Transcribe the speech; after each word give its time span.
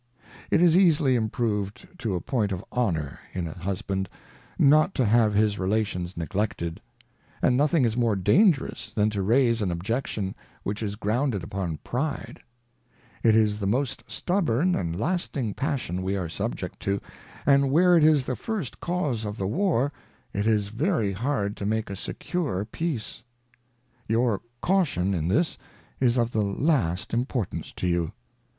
It 0.49 0.63
is 0.63 0.75
easily 0.75 1.15
improved 1.15 1.87
to 1.99 2.15
a 2.15 2.21
point 2.21 2.51
of 2.51 2.65
Honour 2.73 3.19
in 3.35 3.45
a 3.47 3.51
Husband, 3.53 4.09
not 4.57 4.95
to 4.95 5.05
have 5.05 5.35
his 5.35 5.59
Relations 5.59 6.17
neglected; 6.17 6.81
and 7.39 7.55
nothing 7.55 7.85
is 7.85 7.95
more 7.95 8.15
dangerous, 8.15 8.91
than 8.95 9.11
to 9.11 9.21
raise 9.21 9.61
an 9.61 9.69
Objection, 9.69 10.33
which 10.63 10.81
is 10.81 10.95
grounded 10.95 11.43
upon 11.43 11.77
Pride: 11.83 12.39
It 13.21 13.35
is 13.35 13.59
the 13.59 13.67
most_ 13.67 13.97
stub^ 14.07 14.45
born 14.45 14.73
and 14.73 14.99
lasting 14.99 15.53
Passion 15.53 16.01
we 16.01 16.15
are 16.17 16.27
subject 16.29 16.79
to, 16.79 16.99
and 17.45 17.69
where 17.69 17.95
it 17.95 18.03
is 18.03 18.25
the 18.25 18.35
first 18.35 18.79
cause 18.79 19.23
of 19.23 19.37
the 19.37 19.45
War, 19.45 19.93
it 20.33 20.47
is 20.47 20.69
very 20.69 21.11
hard 21.11 21.55
to 21.57 21.65
make 21.67 21.91
a 21.91 21.93
secm 21.93 22.63
e 22.63 22.65
Peace.^ 22.71 23.21
Your 24.07 24.41
Caution 24.63 25.13
in 25.13 25.27
this 25.27 25.59
is 25.99 26.17
of 26.17 26.31
the 26.31 26.41
last 26.41 27.13
importance 27.13 27.71
to 27.73 27.85
you. 27.87 28.13